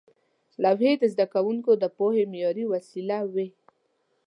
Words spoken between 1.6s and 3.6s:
د پوهې معیاري وسیله وې.